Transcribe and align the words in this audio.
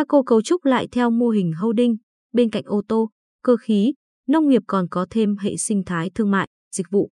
Thaco 0.00 0.22
cấu 0.22 0.42
trúc 0.42 0.64
lại 0.64 0.88
theo 0.92 1.10
mô 1.10 1.28
hình 1.28 1.52
holding, 1.52 1.96
bên 2.32 2.50
cạnh 2.50 2.62
ô 2.66 2.82
tô, 2.88 3.10
cơ 3.42 3.56
khí, 3.56 3.92
nông 4.28 4.48
nghiệp 4.48 4.62
còn 4.66 4.88
có 4.90 5.06
thêm 5.10 5.36
hệ 5.36 5.56
sinh 5.56 5.82
thái 5.86 6.10
thương 6.14 6.30
mại, 6.30 6.48
dịch 6.76 6.86
vụ. 6.90 7.10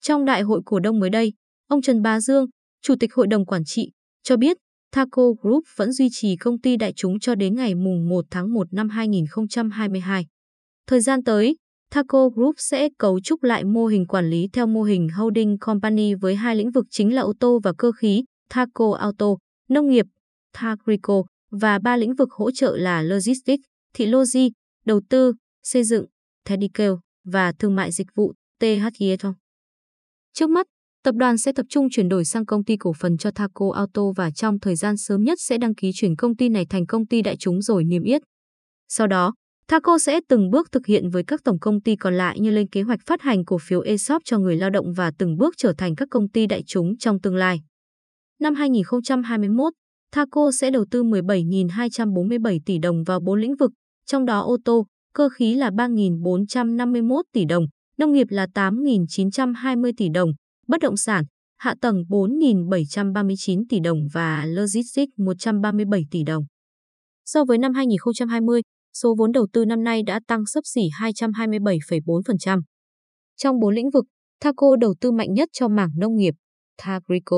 Trong 0.00 0.24
đại 0.24 0.42
hội 0.42 0.60
cổ 0.64 0.80
đông 0.80 1.00
mới 1.00 1.10
đây, 1.10 1.32
ông 1.68 1.82
Trần 1.82 2.02
Bá 2.02 2.20
Dương, 2.20 2.46
Chủ 2.82 2.94
tịch 3.00 3.14
Hội 3.14 3.26
đồng 3.26 3.46
Quản 3.46 3.64
trị, 3.64 3.90
cho 4.22 4.36
biết 4.36 4.56
Thaco 4.92 5.22
Group 5.42 5.64
vẫn 5.76 5.92
duy 5.92 6.08
trì 6.12 6.36
công 6.36 6.60
ty 6.60 6.76
đại 6.76 6.92
chúng 6.96 7.18
cho 7.18 7.34
đến 7.34 7.56
ngày 7.56 7.74
mùng 7.74 8.08
1 8.08 8.24
tháng 8.30 8.52
1 8.52 8.72
năm 8.72 8.88
2022. 8.88 10.26
Thời 10.86 11.00
gian 11.00 11.24
tới, 11.24 11.56
Thaco 11.90 12.28
Group 12.28 12.54
sẽ 12.58 12.88
cấu 12.98 13.20
trúc 13.20 13.42
lại 13.42 13.64
mô 13.64 13.86
hình 13.86 14.06
quản 14.06 14.30
lý 14.30 14.48
theo 14.52 14.66
mô 14.66 14.82
hình 14.82 15.08
holding 15.16 15.58
company 15.58 16.14
với 16.14 16.36
hai 16.36 16.56
lĩnh 16.56 16.70
vực 16.70 16.86
chính 16.90 17.14
là 17.14 17.22
ô 17.22 17.32
tô 17.40 17.60
và 17.62 17.72
cơ 17.78 17.92
khí, 17.92 18.24
Thaco 18.50 18.92
Auto, 18.92 19.26
nông 19.68 19.90
nghiệp, 19.90 20.06
Thagrico 20.52 21.22
và 21.50 21.78
ba 21.78 21.96
lĩnh 21.96 22.14
vực 22.14 22.32
hỗ 22.32 22.50
trợ 22.50 22.76
là 22.76 23.02
logistics, 23.02 23.64
thị 23.94 24.06
logi, 24.06 24.52
đầu 24.84 25.00
tư, 25.08 25.32
xây 25.62 25.84
dựng, 25.84 26.06
medical 26.50 26.92
và 27.24 27.52
thương 27.52 27.76
mại 27.76 27.92
dịch 27.92 28.06
vụ 28.14 28.32
THE. 28.60 28.78
Trước 30.32 30.50
mắt, 30.50 30.66
tập 31.02 31.14
đoàn 31.18 31.38
sẽ 31.38 31.52
tập 31.52 31.66
trung 31.68 31.90
chuyển 31.90 32.08
đổi 32.08 32.24
sang 32.24 32.46
công 32.46 32.64
ty 32.64 32.76
cổ 32.76 32.92
phần 32.92 33.18
cho 33.18 33.30
Thaco 33.30 33.70
Auto 33.74 34.02
và 34.16 34.30
trong 34.30 34.60
thời 34.60 34.76
gian 34.76 34.96
sớm 34.96 35.24
nhất 35.24 35.38
sẽ 35.40 35.58
đăng 35.58 35.74
ký 35.74 35.90
chuyển 35.94 36.16
công 36.16 36.36
ty 36.36 36.48
này 36.48 36.66
thành 36.66 36.86
công 36.86 37.06
ty 37.06 37.22
đại 37.22 37.36
chúng 37.36 37.62
rồi 37.62 37.84
niêm 37.84 38.02
yết. 38.02 38.22
Sau 38.88 39.06
đó, 39.06 39.34
Thaco 39.68 39.98
sẽ 39.98 40.20
từng 40.28 40.50
bước 40.50 40.72
thực 40.72 40.86
hiện 40.86 41.10
với 41.10 41.24
các 41.26 41.40
tổng 41.44 41.58
công 41.60 41.80
ty 41.82 41.96
còn 41.96 42.14
lại 42.14 42.40
như 42.40 42.50
lên 42.50 42.68
kế 42.68 42.82
hoạch 42.82 43.00
phát 43.06 43.22
hành 43.22 43.44
cổ 43.44 43.58
phiếu 43.58 43.80
ESOP 43.80 44.22
cho 44.24 44.38
người 44.38 44.56
lao 44.56 44.70
động 44.70 44.92
và 44.92 45.12
từng 45.18 45.36
bước 45.36 45.54
trở 45.56 45.72
thành 45.78 45.94
các 45.94 46.08
công 46.10 46.28
ty 46.28 46.46
đại 46.46 46.62
chúng 46.66 46.98
trong 46.98 47.20
tương 47.20 47.36
lai. 47.36 47.60
Năm 48.40 48.54
2021, 48.54 49.72
Thaco 50.12 50.50
sẽ 50.52 50.70
đầu 50.70 50.84
tư 50.90 51.02
17.247 51.02 52.58
tỷ 52.66 52.78
đồng 52.78 53.04
vào 53.04 53.20
4 53.20 53.40
lĩnh 53.40 53.56
vực, 53.56 53.70
trong 54.06 54.24
đó 54.24 54.40
ô 54.40 54.56
tô, 54.64 54.86
cơ 55.14 55.28
khí 55.28 55.54
là 55.54 55.70
3.451 55.70 57.22
tỷ 57.32 57.44
đồng, 57.44 57.64
nông 57.98 58.12
nghiệp 58.12 58.26
là 58.30 58.46
8.920 58.54 59.92
tỷ 59.96 60.08
đồng, 60.14 60.30
bất 60.68 60.80
động 60.80 60.96
sản, 60.96 61.24
hạ 61.58 61.74
tầng 61.80 62.04
4.739 62.08 63.64
tỷ 63.68 63.80
đồng 63.80 63.98
và 64.12 64.44
logistics 64.46 65.12
137 65.16 66.02
tỷ 66.10 66.22
đồng. 66.24 66.44
So 67.26 67.44
với 67.44 67.58
năm 67.58 67.74
2020, 67.74 68.60
số 68.94 69.14
vốn 69.18 69.32
đầu 69.32 69.46
tư 69.52 69.64
năm 69.64 69.84
nay 69.84 70.02
đã 70.02 70.20
tăng 70.26 70.46
sấp 70.46 70.60
xỉ 70.64 70.82
227,4%. 71.00 72.60
Trong 73.36 73.60
4 73.60 73.74
lĩnh 73.74 73.90
vực, 73.90 74.04
Thaco 74.40 74.76
đầu 74.80 74.94
tư 75.00 75.12
mạnh 75.12 75.34
nhất 75.34 75.48
cho 75.52 75.68
mảng 75.68 75.90
nông 75.96 76.16
nghiệp, 76.16 76.34
Thagrico. 76.78 77.36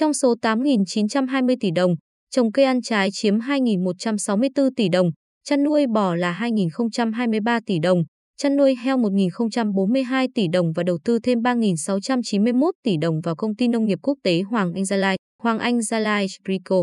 Trong 0.00 0.14
số 0.14 0.34
8.920 0.42 1.56
tỷ 1.60 1.70
đồng, 1.70 1.94
trồng 2.30 2.52
cây 2.52 2.64
ăn 2.64 2.82
trái 2.82 3.08
chiếm 3.12 3.38
2.164 3.38 4.70
tỷ 4.76 4.88
đồng, 4.88 5.10
chăn 5.44 5.64
nuôi 5.64 5.86
bò 5.94 6.14
là 6.14 6.38
2.023 6.40 7.60
tỷ 7.66 7.78
đồng, 7.78 8.02
chăn 8.36 8.56
nuôi 8.56 8.74
heo 8.74 8.98
1.042 8.98 10.28
tỷ 10.34 10.48
đồng 10.52 10.72
và 10.72 10.82
đầu 10.82 10.98
tư 11.04 11.18
thêm 11.18 11.38
3.691 11.38 12.70
tỷ 12.82 12.96
đồng 13.00 13.20
vào 13.20 13.36
công 13.36 13.56
ty 13.56 13.68
nông 13.68 13.84
nghiệp 13.84 13.98
quốc 14.02 14.18
tế 14.22 14.42
Hoàng 14.42 14.72
Anh 14.74 14.84
Gia 14.84 14.96
Lai, 14.96 15.16
Hoàng 15.42 15.58
Anh 15.58 15.82
Gia 15.82 15.98
Lai 15.98 16.26
Sprico. 16.28 16.76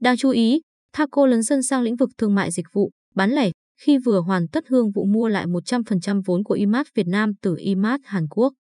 Đáng 0.00 0.16
chú 0.16 0.30
ý, 0.30 0.60
Thaco 0.92 1.26
lấn 1.26 1.42
sân 1.42 1.62
sang 1.62 1.82
lĩnh 1.82 1.96
vực 1.96 2.10
thương 2.18 2.34
mại 2.34 2.50
dịch 2.50 2.66
vụ, 2.72 2.90
bán 3.14 3.30
lẻ 3.30 3.50
khi 3.80 3.98
vừa 3.98 4.20
hoàn 4.20 4.48
tất 4.48 4.64
hương 4.68 4.90
vụ 4.90 5.04
mua 5.04 5.28
lại 5.28 5.46
100% 5.46 6.22
vốn 6.26 6.44
của 6.44 6.54
IMAT 6.54 6.86
Việt 6.94 7.06
Nam 7.06 7.32
từ 7.42 7.56
IMAT 7.58 8.00
Hàn 8.04 8.26
Quốc. 8.30 8.52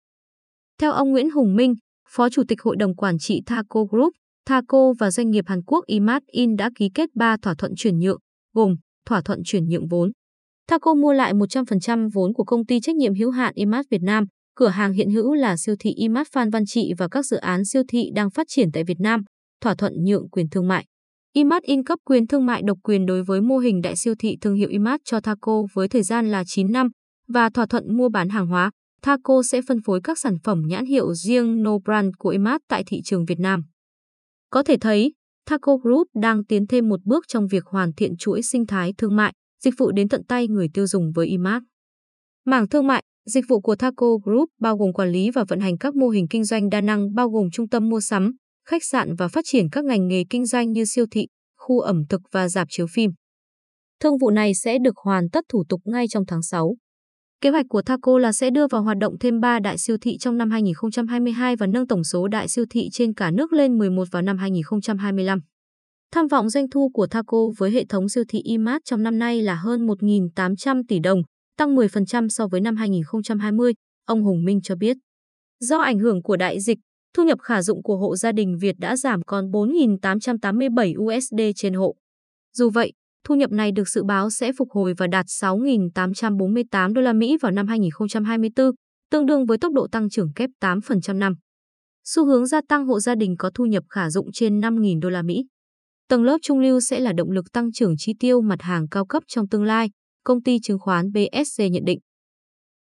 Theo 0.81 0.93
ông 0.93 1.11
Nguyễn 1.11 1.31
Hùng 1.31 1.57
Minh, 1.57 1.75
Phó 2.15 2.29
Chủ 2.31 2.43
tịch 2.49 2.63
Hội 2.63 2.77
đồng 2.77 2.97
Quản 2.97 3.19
trị 3.19 3.43
Thaco 3.47 3.85
Group, 3.85 4.13
Thaco 4.47 4.93
và 4.99 5.11
doanh 5.11 5.31
nghiệp 5.31 5.45
Hàn 5.47 5.63
Quốc 5.63 5.85
IMAT 5.87 6.23
In 6.27 6.57
đã 6.57 6.71
ký 6.75 6.89
kết 6.95 7.09
3 7.15 7.37
thỏa 7.43 7.55
thuận 7.55 7.73
chuyển 7.77 7.99
nhượng, 7.99 8.19
gồm 8.55 8.77
thỏa 9.07 9.21
thuận 9.21 9.41
chuyển 9.45 9.69
nhượng 9.69 9.89
vốn. 9.89 10.13
Thaco 10.69 10.95
mua 10.95 11.13
lại 11.13 11.35
100% 11.35 12.09
vốn 12.13 12.33
của 12.33 12.45
công 12.45 12.67
ty 12.67 12.81
trách 12.81 12.97
nhiệm 12.97 13.15
hữu 13.15 13.31
hạn 13.31 13.53
IMAT 13.55 13.87
Việt 13.91 14.03
Nam, 14.03 14.25
cửa 14.57 14.69
hàng 14.69 14.93
hiện 14.93 15.11
hữu 15.11 15.35
là 15.35 15.57
siêu 15.57 15.75
thị 15.79 15.91
IMAT 15.97 16.27
Phan 16.33 16.51
Văn 16.51 16.67
Trị 16.67 16.93
và 16.99 17.09
các 17.09 17.27
dự 17.27 17.37
án 17.37 17.65
siêu 17.65 17.83
thị 17.89 18.11
đang 18.15 18.31
phát 18.31 18.47
triển 18.51 18.73
tại 18.73 18.85
Việt 18.85 19.01
Nam, 19.01 19.23
thỏa 19.61 19.75
thuận 19.75 19.93
nhượng 20.05 20.29
quyền 20.31 20.49
thương 20.49 20.69
mại. 20.69 20.85
IMAT 21.33 21.63
in 21.63 21.85
cấp 21.85 21.99
quyền 22.05 22.27
thương 22.27 22.47
mại 22.47 22.63
độc 22.65 22.79
quyền 22.83 23.07
đối 23.07 23.23
với 23.23 23.41
mô 23.41 23.59
hình 23.59 23.81
đại 23.81 23.97
siêu 23.97 24.15
thị 24.19 24.37
thương 24.41 24.55
hiệu 24.55 24.69
IMAT 24.69 25.01
cho 25.05 25.21
Thaco 25.21 25.63
với 25.75 25.89
thời 25.89 26.03
gian 26.03 26.31
là 26.31 26.45
9 26.47 26.73
năm 26.73 26.89
và 27.29 27.51
thỏa 27.51 27.67
thuận 27.67 27.97
mua 27.97 28.09
bán 28.09 28.29
hàng 28.29 28.47
hóa. 28.47 28.71
Thaco 29.03 29.43
sẽ 29.43 29.61
phân 29.69 29.83
phối 29.83 30.01
các 30.05 30.19
sản 30.19 30.39
phẩm 30.45 30.63
nhãn 30.67 30.85
hiệu 30.85 31.15
riêng 31.15 31.63
No 31.63 31.79
Brand 31.79 32.15
của 32.19 32.29
IMAT 32.29 32.61
tại 32.69 32.85
thị 32.87 33.01
trường 33.05 33.25
Việt 33.25 33.39
Nam. 33.39 33.63
Có 34.51 34.63
thể 34.63 34.77
thấy, 34.81 35.13
Thaco 35.47 35.77
Group 35.77 36.07
đang 36.15 36.45
tiến 36.45 36.67
thêm 36.67 36.89
một 36.89 37.01
bước 37.05 37.25
trong 37.29 37.47
việc 37.47 37.65
hoàn 37.65 37.93
thiện 37.93 38.17
chuỗi 38.17 38.43
sinh 38.43 38.67
thái 38.67 38.95
thương 38.99 39.17
mại, 39.17 39.33
dịch 39.63 39.75
vụ 39.79 39.93
đến 39.93 40.09
tận 40.09 40.25
tay 40.25 40.49
người 40.49 40.69
tiêu 40.75 40.87
dùng 40.87 41.13
với 41.13 41.27
IMAT. 41.27 41.63
Mảng 42.47 42.69
thương 42.69 42.87
mại, 42.87 43.03
dịch 43.27 43.45
vụ 43.49 43.61
của 43.61 43.77
Thaco 43.77 44.07
Group 44.25 44.49
bao 44.61 44.77
gồm 44.77 44.93
quản 44.93 45.11
lý 45.11 45.31
và 45.31 45.45
vận 45.49 45.61
hành 45.61 45.79
các 45.79 45.95
mô 45.95 46.09
hình 46.09 46.29
kinh 46.29 46.45
doanh 46.45 46.71
đa 46.71 46.81
năng 46.81 47.15
bao 47.15 47.29
gồm 47.29 47.51
trung 47.53 47.69
tâm 47.69 47.89
mua 47.89 48.01
sắm, 48.01 48.33
khách 48.69 48.85
sạn 48.85 49.15
và 49.15 49.29
phát 49.29 49.45
triển 49.45 49.71
các 49.73 49.85
ngành 49.85 50.09
nghề 50.09 50.25
kinh 50.31 50.47
doanh 50.47 50.73
như 50.73 50.85
siêu 50.85 51.07
thị, 51.11 51.27
khu 51.59 51.81
ẩm 51.81 52.03
thực 52.09 52.21
và 52.33 52.49
dạp 52.49 52.69
chiếu 52.71 52.87
phim. 52.87 53.11
Thương 54.01 54.19
vụ 54.19 54.31
này 54.31 54.55
sẽ 54.55 54.79
được 54.79 54.97
hoàn 54.97 55.31
tất 55.31 55.45
thủ 55.49 55.65
tục 55.69 55.81
ngay 55.85 56.09
trong 56.09 56.27
tháng 56.27 56.43
6. 56.43 56.75
Kế 57.43 57.51
hoạch 57.51 57.67
của 57.69 57.83
Thaco 57.83 58.19
là 58.19 58.33
sẽ 58.33 58.51
đưa 58.51 58.67
vào 58.67 58.83
hoạt 58.83 58.99
động 58.99 59.19
thêm 59.19 59.41
3 59.41 59.59
đại 59.59 59.79
siêu 59.79 59.97
thị 60.01 60.19
trong 60.19 60.39
năm 60.39 60.51
2022 60.51 61.57
và 61.57 61.67
nâng 61.67 61.87
tổng 61.87 62.05
số 62.05 62.29
đại 62.29 62.49
siêu 62.49 62.65
thị 62.71 62.89
trên 62.93 63.15
cả 63.15 63.31
nước 63.31 63.53
lên 63.53 63.79
11 63.79 64.09
vào 64.11 64.23
năm 64.23 64.39
2025. 64.39 65.41
Tham 66.13 66.27
vọng 66.27 66.51
doanh 66.51 66.71
thu 66.71 66.91
của 66.95 67.07
Thaco 67.07 67.39
với 67.59 67.71
hệ 67.71 67.85
thống 67.85 68.09
siêu 68.09 68.25
thị 68.29 68.41
IMAT 68.45 68.83
trong 68.85 69.03
năm 69.03 69.19
nay 69.19 69.43
là 69.43 69.55
hơn 69.55 69.87
1.800 69.87 70.83
tỷ 70.89 70.99
đồng, 70.99 71.23
tăng 71.57 71.77
10% 71.77 72.29
so 72.29 72.47
với 72.47 72.61
năm 72.61 72.77
2020, 72.77 73.73
ông 74.07 74.23
Hùng 74.23 74.45
Minh 74.45 74.61
cho 74.63 74.75
biết. 74.77 74.97
Do 75.61 75.79
ảnh 75.79 75.99
hưởng 75.99 76.23
của 76.23 76.37
đại 76.37 76.61
dịch, 76.61 76.79
thu 77.15 77.23
nhập 77.25 77.39
khả 77.43 77.63
dụng 77.63 77.83
của 77.83 77.97
hộ 77.97 78.17
gia 78.17 78.33
đình 78.33 78.59
Việt 78.61 78.75
đã 78.79 78.97
giảm 78.97 79.23
còn 79.23 79.51
4.887 79.51 81.19
USD 81.19 81.41
trên 81.57 81.75
hộ. 81.75 81.95
Dù 82.57 82.71
vậy, 82.71 82.93
thu 83.25 83.35
nhập 83.35 83.51
này 83.51 83.73
được 83.73 83.89
dự 83.89 84.05
báo 84.05 84.31
sẽ 84.31 84.53
phục 84.59 84.69
hồi 84.71 84.95
và 84.99 85.07
đạt 85.07 85.27
6.848 85.27 86.93
đô 86.93 87.01
la 87.01 87.13
Mỹ 87.13 87.37
vào 87.41 87.53
năm 87.53 87.67
2024, 87.67 88.71
tương 89.11 89.27
đương 89.27 89.47
với 89.47 89.59
tốc 89.59 89.73
độ 89.73 89.87
tăng 89.93 90.11
trưởng 90.11 90.33
kép 90.33 90.51
8% 90.61 91.19
năm. 91.19 91.35
Xu 92.05 92.27
hướng 92.27 92.47
gia 92.47 92.61
tăng 92.69 92.87
hộ 92.87 93.01
gia 93.01 93.15
đình 93.15 93.35
có 93.39 93.51
thu 93.55 93.65
nhập 93.65 93.85
khả 93.91 94.11
dụng 94.11 94.33
trên 94.33 94.61
5.000 94.61 95.01
đô 95.01 95.11
la 95.11 95.23
Mỹ. 95.23 95.45
Tầng 96.09 96.25
lớp 96.25 96.39
trung 96.43 96.59
lưu 96.59 96.81
sẽ 96.81 97.01
là 97.01 97.13
động 97.13 97.31
lực 97.31 97.53
tăng 97.53 97.73
trưởng 97.73 97.95
chi 97.99 98.13
tiêu 98.21 98.41
mặt 98.41 98.63
hàng 98.63 98.89
cao 98.89 99.07
cấp 99.07 99.23
trong 99.27 99.49
tương 99.49 99.65
lai, 99.65 99.91
công 100.25 100.43
ty 100.43 100.59
chứng 100.63 100.79
khoán 100.79 101.13
BSC 101.13 101.63
nhận 101.71 101.85
định. 101.85 101.99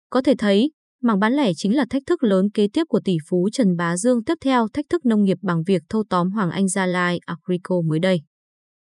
Có 0.09 0.21
thể 0.21 0.33
thấy, 0.37 0.71
mảng 1.01 1.19
bán 1.19 1.33
lẻ 1.33 1.51
chính 1.55 1.75
là 1.75 1.85
thách 1.89 2.03
thức 2.07 2.23
lớn 2.23 2.49
kế 2.53 2.67
tiếp 2.73 2.83
của 2.89 2.99
tỷ 3.05 3.17
phú 3.29 3.49
Trần 3.51 3.75
Bá 3.77 3.97
Dương 3.97 4.23
tiếp 4.23 4.37
theo 4.41 4.67
thách 4.73 4.85
thức 4.89 5.05
nông 5.05 5.23
nghiệp 5.23 5.37
bằng 5.41 5.63
việc 5.67 5.81
thâu 5.89 6.03
tóm 6.09 6.31
Hoàng 6.31 6.51
Anh 6.51 6.67
Gia 6.67 6.85
Lai 6.85 7.19
Agrico 7.25 7.81
mới 7.81 7.99
đây. 7.99 8.21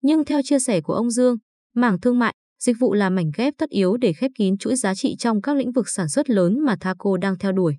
Nhưng 0.01 0.25
theo 0.25 0.41
chia 0.43 0.59
sẻ 0.59 0.81
của 0.81 0.93
ông 0.93 1.11
Dương, 1.11 1.37
mảng 1.75 1.99
thương 1.99 2.19
mại, 2.19 2.33
dịch 2.59 2.75
vụ 2.79 2.93
là 2.93 3.09
mảnh 3.09 3.31
ghép 3.37 3.53
tất 3.57 3.69
yếu 3.69 3.97
để 3.97 4.13
khép 4.13 4.31
kín 4.35 4.57
chuỗi 4.57 4.75
giá 4.75 4.95
trị 4.95 5.15
trong 5.19 5.41
các 5.41 5.57
lĩnh 5.57 5.71
vực 5.71 5.89
sản 5.89 6.09
xuất 6.09 6.29
lớn 6.29 6.59
mà 6.59 6.75
Thaco 6.79 7.17
đang 7.17 7.37
theo 7.37 7.51
đuổi. 7.51 7.75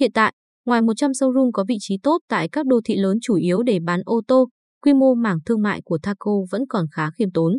Hiện 0.00 0.12
tại, 0.12 0.32
ngoài 0.66 0.82
100 0.82 1.10
showroom 1.10 1.50
có 1.52 1.64
vị 1.68 1.76
trí 1.80 1.98
tốt 2.02 2.18
tại 2.28 2.48
các 2.48 2.66
đô 2.66 2.80
thị 2.84 2.96
lớn 2.96 3.18
chủ 3.22 3.34
yếu 3.34 3.62
để 3.62 3.78
bán 3.84 4.00
ô 4.04 4.20
tô, 4.28 4.48
quy 4.82 4.92
mô 4.94 5.14
mảng 5.14 5.38
thương 5.46 5.62
mại 5.62 5.80
của 5.84 5.98
Thaco 6.02 6.32
vẫn 6.50 6.62
còn 6.68 6.86
khá 6.92 7.10
khiêm 7.10 7.32
tốn. 7.32 7.52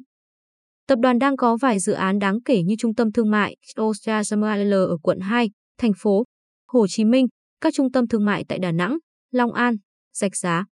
Tập 0.88 1.00
đoàn 1.02 1.20
đang 1.20 1.38
có 1.38 1.58
vài 1.62 1.80
dự 1.80 1.94
án 1.94 2.20
đáng 2.20 2.42
kể 2.46 2.64
như 2.64 2.76
trung 2.80 2.96
tâm 2.96 3.12
thương 3.12 3.32
mại 3.32 3.56
Ostrasaml 3.82 4.74
ở 4.74 4.98
quận 5.02 5.20
2, 5.20 5.50
thành 5.78 5.92
phố 5.98 6.24
Hồ 6.68 6.88
Chí 6.88 7.06
Minh, 7.06 7.28
các 7.62 7.74
trung 7.74 7.92
tâm 7.92 8.08
thương 8.08 8.26
mại 8.26 8.46
tại 8.48 8.60
Đà 8.60 8.72
Nẵng, 8.72 8.98
Long 9.32 9.54
An, 9.54 9.76
Rạch 10.14 10.36
Giá. 10.36 10.66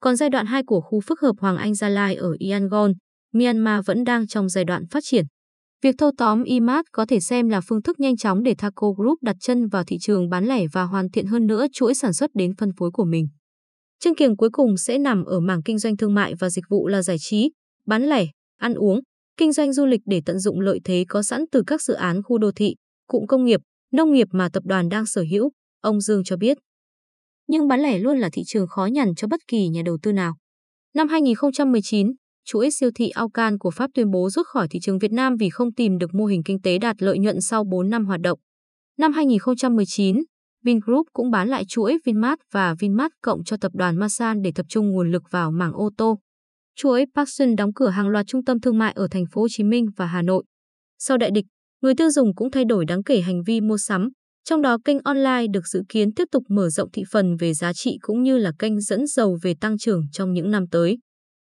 Còn 0.00 0.16
giai 0.16 0.30
đoạn 0.30 0.46
2 0.46 0.62
của 0.66 0.80
khu 0.80 1.00
phức 1.00 1.20
hợp 1.20 1.32
Hoàng 1.40 1.56
Anh 1.56 1.74
Gia 1.74 1.88
Lai 1.88 2.14
ở 2.14 2.36
Yangon, 2.50 2.92
Myanmar 3.32 3.86
vẫn 3.86 4.04
đang 4.04 4.26
trong 4.26 4.48
giai 4.48 4.64
đoạn 4.64 4.86
phát 4.90 5.00
triển. 5.04 5.24
Việc 5.82 5.94
thâu 5.98 6.10
tóm 6.18 6.44
IMAT 6.44 6.84
có 6.92 7.06
thể 7.06 7.20
xem 7.20 7.48
là 7.48 7.60
phương 7.60 7.82
thức 7.82 8.00
nhanh 8.00 8.16
chóng 8.16 8.42
để 8.42 8.54
Thaco 8.58 8.90
Group 8.92 9.22
đặt 9.22 9.36
chân 9.40 9.68
vào 9.68 9.84
thị 9.84 9.96
trường 10.00 10.28
bán 10.28 10.44
lẻ 10.44 10.66
và 10.72 10.82
hoàn 10.82 11.10
thiện 11.10 11.26
hơn 11.26 11.46
nữa 11.46 11.66
chuỗi 11.72 11.94
sản 11.94 12.12
xuất 12.12 12.30
đến 12.34 12.52
phân 12.58 12.70
phối 12.78 12.90
của 12.90 13.04
mình. 13.04 13.28
Chương 13.98 14.14
kiềng 14.14 14.36
cuối 14.36 14.50
cùng 14.52 14.76
sẽ 14.76 14.98
nằm 14.98 15.24
ở 15.24 15.40
mảng 15.40 15.62
kinh 15.62 15.78
doanh 15.78 15.96
thương 15.96 16.14
mại 16.14 16.34
và 16.34 16.50
dịch 16.50 16.64
vụ 16.70 16.88
là 16.88 17.02
giải 17.02 17.16
trí, 17.20 17.50
bán 17.86 18.02
lẻ, 18.02 18.26
ăn 18.56 18.74
uống, 18.74 19.00
kinh 19.36 19.52
doanh 19.52 19.72
du 19.72 19.86
lịch 19.86 20.00
để 20.06 20.22
tận 20.26 20.38
dụng 20.38 20.60
lợi 20.60 20.80
thế 20.84 21.04
có 21.08 21.22
sẵn 21.22 21.44
từ 21.52 21.62
các 21.66 21.82
dự 21.82 21.94
án 21.94 22.22
khu 22.22 22.38
đô 22.38 22.52
thị, 22.52 22.74
cụm 23.06 23.26
công 23.26 23.44
nghiệp, 23.44 23.60
nông 23.92 24.12
nghiệp 24.12 24.28
mà 24.30 24.48
tập 24.52 24.62
đoàn 24.66 24.88
đang 24.88 25.06
sở 25.06 25.24
hữu, 25.30 25.50
ông 25.80 26.00
Dương 26.00 26.24
cho 26.24 26.36
biết. 26.36 26.58
Nhưng 27.46 27.68
bán 27.68 27.80
lẻ 27.80 27.98
luôn 27.98 28.18
là 28.18 28.28
thị 28.32 28.42
trường 28.46 28.66
khó 28.68 28.86
nhằn 28.86 29.14
cho 29.14 29.28
bất 29.28 29.40
kỳ 29.48 29.68
nhà 29.68 29.82
đầu 29.84 29.98
tư 30.02 30.12
nào. 30.12 30.36
Năm 30.94 31.08
2019, 31.08 32.12
chuỗi 32.50 32.70
siêu 32.70 32.90
thị 32.94 33.08
Auchan 33.08 33.58
của 33.58 33.70
Pháp 33.70 33.90
tuyên 33.94 34.10
bố 34.10 34.30
rút 34.30 34.46
khỏi 34.46 34.68
thị 34.70 34.78
trường 34.82 34.98
Việt 34.98 35.12
Nam 35.12 35.36
vì 35.36 35.50
không 35.50 35.72
tìm 35.72 35.98
được 35.98 36.14
mô 36.14 36.24
hình 36.24 36.42
kinh 36.42 36.60
tế 36.60 36.78
đạt 36.78 37.02
lợi 37.02 37.18
nhuận 37.18 37.40
sau 37.40 37.64
4 37.64 37.90
năm 37.90 38.06
hoạt 38.06 38.20
động. 38.20 38.38
Năm 38.98 39.12
2019, 39.12 40.22
Vingroup 40.64 41.06
cũng 41.12 41.30
bán 41.30 41.48
lại 41.48 41.64
chuỗi 41.68 41.98
Vinmart 42.04 42.40
và 42.52 42.74
Vinmart 42.80 43.12
cộng 43.22 43.44
cho 43.44 43.56
tập 43.60 43.72
đoàn 43.74 43.96
Masan 43.96 44.42
để 44.42 44.52
tập 44.54 44.66
trung 44.68 44.90
nguồn 44.90 45.10
lực 45.10 45.22
vào 45.30 45.50
mảng 45.50 45.72
ô 45.72 45.90
tô. 45.96 46.18
chuỗi 46.76 47.04
Parkson 47.14 47.56
đóng 47.56 47.72
cửa 47.74 47.88
hàng 47.88 48.08
loạt 48.08 48.26
trung 48.26 48.44
tâm 48.44 48.60
thương 48.60 48.78
mại 48.78 48.92
ở 48.92 49.08
thành 49.10 49.24
phố 49.32 49.40
Hồ 49.40 49.46
Chí 49.50 49.64
Minh 49.64 49.86
và 49.96 50.06
Hà 50.06 50.22
Nội. 50.22 50.44
Sau 50.98 51.18
đại 51.18 51.30
địch, 51.30 51.44
người 51.82 51.94
tiêu 51.94 52.10
dùng 52.10 52.34
cũng 52.34 52.50
thay 52.50 52.64
đổi 52.64 52.84
đáng 52.84 53.02
kể 53.02 53.20
hành 53.20 53.42
vi 53.46 53.60
mua 53.60 53.78
sắm, 53.78 54.08
trong 54.44 54.62
đó 54.62 54.78
kênh 54.84 54.98
online 55.04 55.46
được 55.52 55.66
dự 55.66 55.82
kiến 55.88 56.12
tiếp 56.12 56.24
tục 56.32 56.42
mở 56.48 56.68
rộng 56.68 56.90
thị 56.92 57.02
phần 57.10 57.36
về 57.36 57.54
giá 57.54 57.72
trị 57.72 57.98
cũng 58.00 58.22
như 58.22 58.38
là 58.38 58.52
kênh 58.58 58.80
dẫn 58.80 59.06
dầu 59.06 59.38
về 59.42 59.54
tăng 59.60 59.78
trưởng 59.78 60.02
trong 60.12 60.32
những 60.32 60.50
năm 60.50 60.64
tới. 60.70 60.98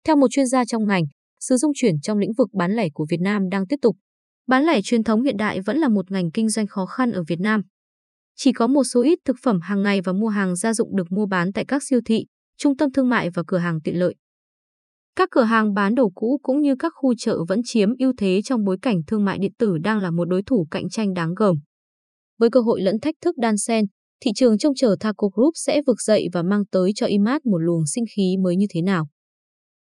Theo 0.06 0.16
một 0.16 0.28
chuyên 0.32 0.46
gia 0.46 0.66
trong 0.66 0.88
ngành, 0.88 1.04
sự 1.40 1.58
dung 1.58 1.72
chuyển 1.76 2.00
trong 2.02 2.18
lĩnh 2.18 2.34
vực 2.34 2.50
bán 2.54 2.72
lẻ 2.76 2.88
của 2.94 3.06
Việt 3.10 3.22
Nam 3.22 3.50
đang 3.50 3.68
tiếp 3.68 3.78
tục. 3.82 3.96
Bán 4.48 4.64
lẻ 4.64 4.82
truyền 4.84 5.04
thống 5.04 5.24
hiện 5.24 5.38
đại 5.38 5.62
vẫn 5.62 5.78
là 5.78 5.90
một 5.90 6.12
ngành 6.12 6.32
kinh 6.32 6.50
doanh 6.50 6.68
khó 6.68 6.86
khăn 6.86 7.12
ở 7.12 7.24
Việt 7.28 7.40
Nam. 7.40 7.62
Chỉ 8.36 8.52
có 8.54 8.68
một 8.68 8.84
số 8.84 9.02
ít 9.02 9.20
thực 9.26 9.36
phẩm 9.44 9.60
hàng 9.62 9.84
ngày 9.84 10.02
và 10.02 10.14
mua 10.14 10.28
hàng 10.28 10.56
gia 10.56 10.74
dụng 10.74 10.96
được 10.96 11.12
mua 11.12 11.26
bán 11.26 11.54
tại 11.54 11.66
các 11.68 11.84
siêu 11.84 12.00
thị, 12.06 12.26
trung 12.58 12.78
tâm 12.78 12.92
thương 12.92 13.10
mại 13.10 13.30
và 13.30 13.44
cửa 13.48 13.58
hàng 13.58 13.82
tiện 13.82 14.00
lợi. 14.00 14.16
Các 15.16 15.30
cửa 15.32 15.44
hàng 15.44 15.74
bán 15.74 15.96
đồ 15.96 16.10
cũ 16.16 16.40
cũng 16.44 16.62
như 16.62 16.76
các 16.80 16.94
khu 16.96 17.14
chợ 17.18 17.38
vẫn 17.48 17.62
chiếm 17.64 17.90
ưu 18.00 18.14
thế 18.18 18.42
trong 18.46 18.64
bối 18.64 18.78
cảnh 18.82 18.98
thương 19.08 19.26
mại 19.26 19.38
điện 19.38 19.52
tử 19.60 19.78
đang 19.78 20.00
là 20.00 20.12
một 20.12 20.26
đối 20.26 20.44
thủ 20.44 20.68
cạnh 20.72 20.90
tranh 20.90 21.14
đáng 21.14 21.34
gờm. 21.36 21.56
Với 22.40 22.50
cơ 22.50 22.60
hội 22.60 22.82
lẫn 22.82 23.00
thách 23.00 23.16
thức 23.22 23.38
đan 23.38 23.58
xen, 23.58 23.86
thị 24.22 24.32
trường 24.36 24.58
trông 24.58 24.76
chờ 24.76 24.96
Thaco 25.00 25.28
Group 25.34 25.54
sẽ 25.56 25.82
vực 25.88 26.02
dậy 26.02 26.28
và 26.34 26.44
mang 26.44 26.66
tới 26.72 26.92
cho 26.96 27.06
IMAT 27.06 27.46
một 27.46 27.58
luồng 27.58 27.86
sinh 27.86 28.06
khí 28.16 28.36
mới 28.44 28.56
như 28.56 28.66
thế 28.70 28.82
nào. 28.82 29.08